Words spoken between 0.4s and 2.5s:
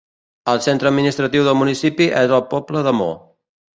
El centre administratiu del municipi és el